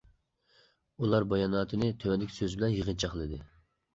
[1.03, 3.41] ئۇلار باياناتىنى تۆۋەندىكى سۆزى بىلەن يىغىنچاقلىدى.